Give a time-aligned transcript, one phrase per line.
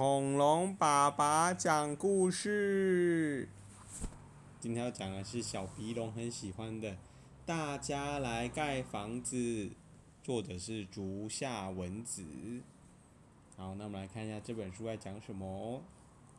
[0.00, 3.46] 恐龙爸爸讲故事。
[4.58, 6.92] 今天要讲的是小鼻龙很喜欢的
[7.44, 9.36] 《大家来盖房子》，
[10.22, 12.24] 作者是竹下文子。
[13.58, 15.82] 好，那我们来看一下这本书在讲什么。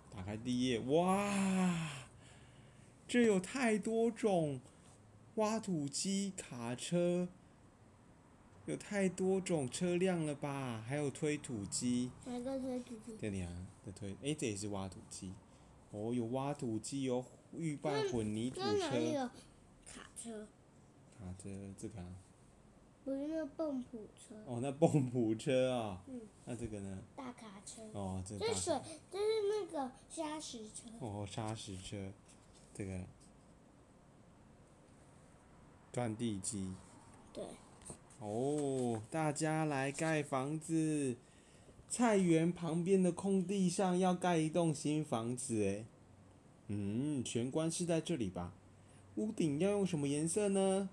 [0.09, 1.88] 打开第一页，哇，
[3.07, 4.59] 这有太多种
[5.36, 7.28] 挖土机、卡车。
[8.66, 10.84] 有太多种车辆了吧？
[10.88, 12.12] 还有推土机。
[12.25, 13.18] 哪个推土机？
[13.20, 15.34] 这里啊，这推，哎，这也是挖土机。
[15.90, 19.00] 哦，有挖土机，有预拌混凝土车。
[19.00, 19.27] 有
[19.86, 20.48] 卡车？
[21.20, 22.08] 卡车这个啊。
[23.03, 24.36] 不是那泵浦车。
[24.45, 26.03] 哦，那泵浦车啊。
[26.08, 26.22] 嗯。
[26.45, 27.00] 那这个呢？
[27.16, 27.81] 大卡车。
[27.94, 28.38] 哦，这。
[28.38, 30.88] 这水，这是那个砂石车。
[31.00, 32.14] 哦，砂石车，
[32.75, 33.02] 这个。
[35.91, 36.75] 钻地机。
[37.34, 37.44] 对。
[38.21, 41.17] 哦，大家来盖房子。
[41.89, 45.84] 菜园旁边的空地上要盖一栋新房子，哎，
[46.67, 48.53] 嗯，玄关是在这里吧？
[49.16, 50.88] 屋顶要用什么颜色呢？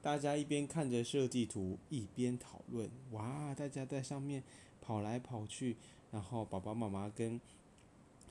[0.00, 2.88] 大家一边看着设计图，一边讨论。
[3.10, 4.44] 哇，大家在上面
[4.80, 5.76] 跑来跑去，
[6.12, 7.40] 然后爸爸妈妈跟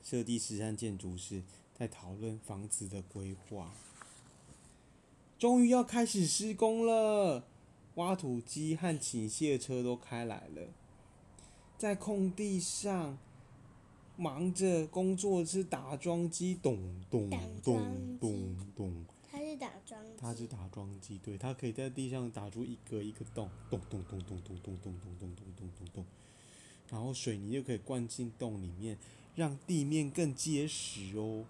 [0.02, 1.42] 设计师和建筑师
[1.74, 3.74] 在讨论房子的规划。
[5.38, 7.44] 终于要开始施工了。
[7.94, 10.68] 挖土机和倾卸车都开来了，
[11.78, 13.16] 在空地上
[14.16, 16.76] 忙着工作是打桩机，咚
[17.10, 17.30] 咚
[17.62, 19.04] 咚咚咚。
[19.30, 20.12] 它是打桩机。
[20.18, 26.04] 它是打桩机，对，它可以在地上打出一个一个洞，咚咚咚咚咚咚咚咚咚咚咚咚咚。
[26.90, 28.98] 然后水泥就可以灌进洞里面，
[29.34, 31.44] 让地面更结实哦。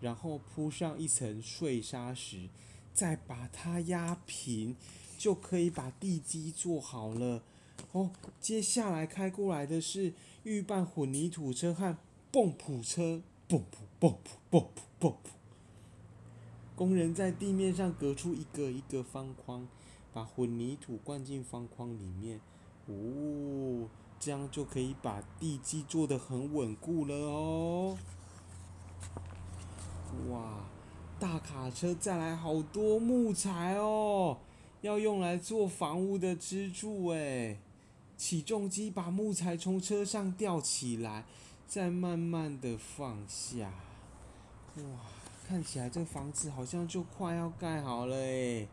[0.00, 2.48] 然后铺上一层碎沙石，
[2.94, 4.76] 再把它压平。
[5.18, 7.42] 就可以把地基做好了
[7.92, 8.10] 哦。
[8.40, 11.98] 接下来开过来的是预拌混凝土车和
[12.30, 15.30] 泵浦车，泵浦泵浦泵浦泵浦。
[16.76, 19.66] 工人在地面上隔出一个一个方框，
[20.12, 22.40] 把混凝土灌进方框里面。
[22.86, 23.88] 哦，
[24.20, 27.98] 这样就可以把地基做得很稳固了哦。
[30.30, 30.64] 哇，
[31.18, 34.38] 大卡车再来好多木材哦。
[34.80, 37.58] 要用来做房屋的支柱哎，
[38.16, 41.24] 起重机把木材从车上吊起来，
[41.66, 43.72] 再慢慢的放下。
[44.76, 44.82] 哇，
[45.46, 48.68] 看起来这房子好像就快要盖好了哎。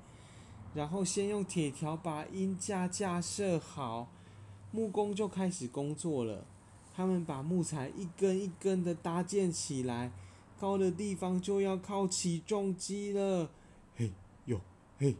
[0.75, 4.07] 然后先用铁条把音架架设好，
[4.71, 6.45] 木工就开始工作了。
[6.93, 10.11] 他们把木材一根一根的搭建起来，
[10.59, 13.49] 高的地方就要靠起重机了。
[13.95, 14.11] 嘿
[14.45, 14.61] 哟，
[14.99, 15.15] 嘿。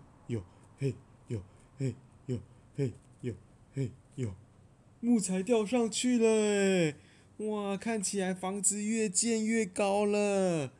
[2.78, 2.91] 嘿
[3.22, 3.34] 哟，
[3.74, 4.36] 嘿哟，
[5.00, 6.94] 木材吊上去了！
[7.38, 10.74] 哇，看起来房子越建越高了。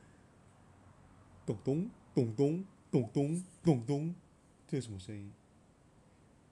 [1.46, 4.16] 咚咚咚咚咚咚咚咚，
[4.68, 5.32] 这是什么声音？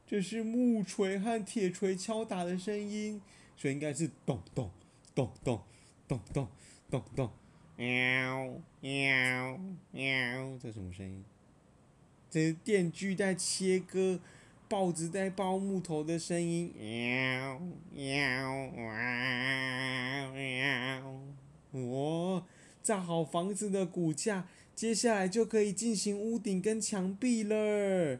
[0.07, 3.21] 这是木锤和铁锤敲打的声音，
[3.57, 4.71] 所以应该是咚咚
[5.13, 5.61] 咚咚
[6.07, 6.47] 咚咚
[6.89, 7.29] 咚咚。
[7.75, 9.59] 喵喵
[9.91, 11.25] 喵，这什么声音？
[12.29, 14.19] 这是电锯在切割，
[14.67, 16.73] 豹子在刨木头的声音。
[16.77, 21.21] 喵喵哇喵！
[21.71, 22.45] 哦，
[22.81, 28.19] 造好房子的骨架，接下来就可以进行屋顶跟墙壁了。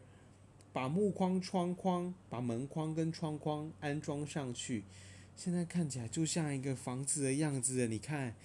[0.72, 4.84] 把木框、窗框、把门框跟窗框安装上去，
[5.36, 7.88] 现在看起来就像一个房子的样子。
[7.88, 8.36] 你看，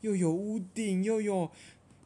[0.00, 1.50] 又有屋顶，又有。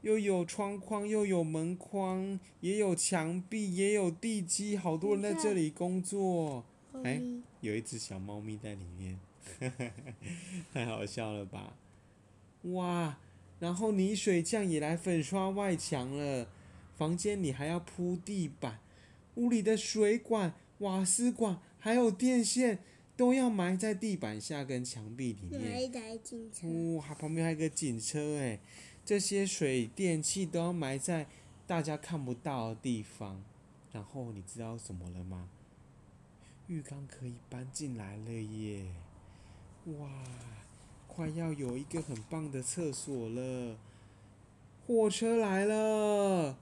[0.02, 6.64] 又有窗框，又有门框，也有墙壁，也有地基，好多人在这里工作。
[7.04, 7.20] 哎，
[7.60, 9.18] 有一只小猫咪在里面，
[10.72, 11.76] 太好笑了吧？
[12.62, 13.18] 哇！
[13.58, 16.48] 然后泥水匠也来粉刷外墙了，
[16.96, 18.80] 房间里还要铺地板，
[19.34, 22.78] 屋里的水管、瓦斯管还有电线
[23.16, 25.78] 都要埋在地板下跟墙壁里面。
[25.78, 26.66] 有一台警车。
[26.96, 28.58] 哇，旁边还有个警车哎。
[29.10, 31.26] 这些水电气都要埋在
[31.66, 33.42] 大家看不到的地方，
[33.90, 35.48] 然后你知道什么了吗？
[36.68, 38.86] 浴缸可以搬进来了耶！
[39.98, 40.08] 哇，
[41.08, 43.76] 快要有一个很棒的厕所了。
[44.86, 46.56] 货车来了，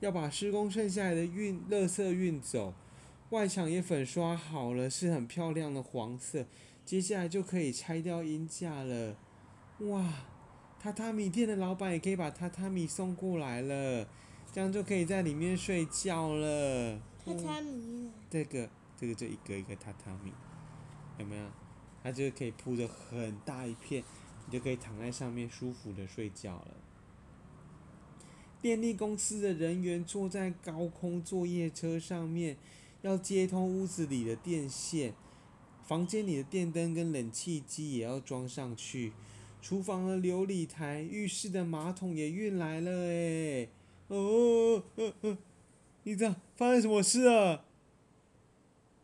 [0.00, 2.74] 要把施工剩下来的运垃圾运走。
[3.28, 6.44] 外墙也粉刷好了，是很漂亮的黄色。
[6.84, 9.14] 接下来就可以拆掉阴架了。
[9.78, 10.12] 哇！
[10.82, 14.08] 榻榻米店的老板也可以把榻榻米送过来了，
[14.50, 16.98] 这样就可以在里面睡觉了。
[17.26, 18.10] 榻榻米。
[18.30, 20.32] 这个，这个就一个一个榻榻米，
[21.18, 21.44] 有没有？
[22.02, 24.02] 它就可以铺的很大一片，
[24.46, 26.76] 你就可以躺在上面舒服的睡觉了。
[28.62, 32.56] 电力公司的人员坐在高空作业车上面，
[33.02, 35.12] 要接通屋子里的电线，
[35.84, 39.12] 房间里的电灯跟冷气机也要装上去，
[39.60, 43.68] 厨房的琉璃台、浴室的马桶也运来了哎。
[44.08, 45.38] 哦，呃呃，
[46.02, 47.64] 你这发生什么事了？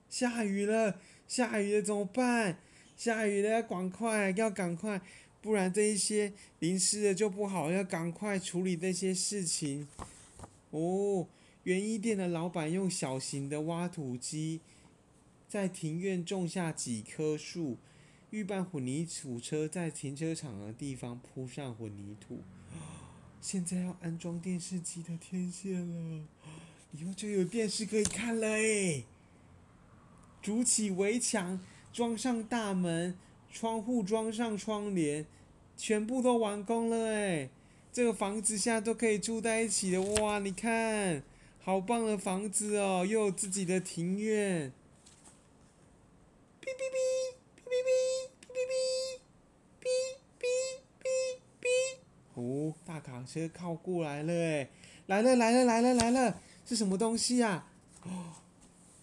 [0.08, 0.98] 下雨了，
[1.28, 2.58] 下雨了怎么办？
[2.96, 5.00] 下雨了要赶快，要赶快。
[5.42, 9.86] 不然这一些淋湿的就不好，要赶快处理这些事情。
[10.70, 11.28] 哦，
[11.62, 14.60] 园艺店的老板用小型的挖土机，
[15.46, 17.76] 在庭院种下几棵树，
[18.30, 22.40] 预拌混凝土车在停车场的地方铺上混凝土。
[23.40, 26.24] 现在要安装电视机的天线了，
[26.92, 29.04] 以后就有电视可以看了诶。
[30.42, 31.60] 筑起围墙，
[31.92, 33.16] 装上大门，
[33.52, 35.26] 窗户装上窗帘。
[35.78, 37.50] 全部都完工了哎！
[37.92, 40.38] 这个房子现在都可以住在一起了哇！
[40.38, 41.22] 你看，
[41.60, 44.72] 好棒的房子哦，又有自己的庭院。
[46.62, 47.35] 哔哔哔
[47.84, 47.88] 哔
[48.52, 48.76] 哔哔
[49.80, 49.86] 哔
[50.40, 50.44] 哔哔
[51.02, 51.04] 哔
[51.60, 51.64] 哔。
[52.34, 54.68] 哦，大卡车靠过来了，哎，
[55.06, 57.68] 来了来了来了来了，是什么东西啊？
[58.02, 58.34] 哦，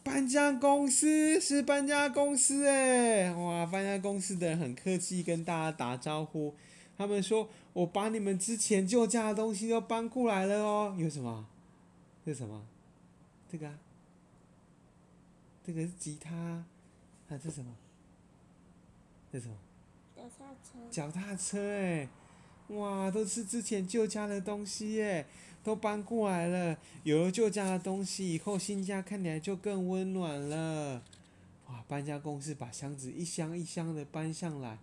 [0.03, 6.53] 搬家公司是搬家公司，哎，哇，搬家公司的人很客气，跟大家打招呼。
[6.95, 11.47] 他们说：“我把你们之前旧家的东西都搬过来了哦。”有什么？
[12.23, 12.63] 这什么？
[13.51, 13.79] 这个啊？
[15.65, 16.65] 这个是吉他啊？
[17.29, 17.75] 这是什么？
[19.33, 19.55] 这什么？
[20.15, 20.79] 脚踏车。
[20.91, 22.07] 脚踏车哎！
[22.67, 25.25] 哇，都是之前旧家的东西耶，
[25.63, 26.77] 都搬过来了。
[27.01, 31.01] 有了旧家的东西以后，新家看起来就更温暖了。
[31.67, 31.83] 哇！
[31.87, 34.77] 搬家公司把箱子一箱一箱的搬上来。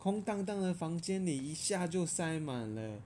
[0.00, 3.00] 空荡荡的房间里一下就塞满了，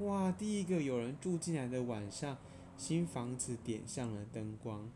[0.00, 0.30] 哇！
[0.30, 2.36] 第一个有人住进来的晚上，
[2.76, 4.90] 新房子点上了灯光，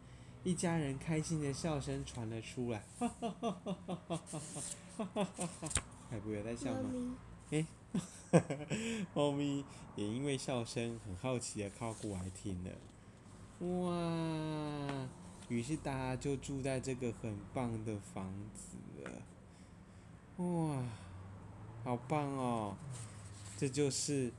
[0.45, 5.69] 一家人开心的笑声传了出来，哈哈哈哈哈哈哈哈哈哈！
[6.11, 7.17] 还不有在笑吗？
[7.51, 8.01] 哎，哈
[8.41, 8.43] 哈，
[9.15, 12.71] 猫咪也因为笑声很好奇的靠过来听了，
[13.87, 15.09] 哇！
[15.49, 19.23] 于是大家就住在这个很棒的房子了，
[20.45, 20.83] 哇！
[21.85, 22.77] 好棒哦！
[23.57, 24.33] 这就是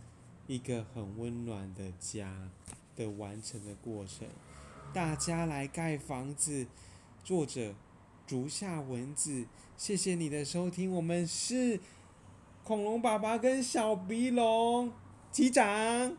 [0.48, 2.50] 一个很温暖的家
[2.96, 4.28] 的完成的过程。
[4.94, 6.68] 大家来盖房子，
[7.24, 7.74] 作者
[8.28, 10.92] 竹下文子，谢谢你的收听。
[10.94, 11.80] 我们是
[12.64, 14.92] 恐龙爸爸跟小鼻龙
[15.32, 16.16] 机长。